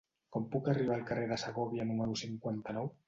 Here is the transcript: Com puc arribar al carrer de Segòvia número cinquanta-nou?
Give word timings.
Com 0.35 0.45
puc 0.53 0.69
arribar 0.71 0.95
al 0.95 1.03
carrer 1.11 1.27
de 1.33 1.37
Segòvia 1.43 1.85
número 1.91 2.17
cinquanta-nou? 2.23 2.91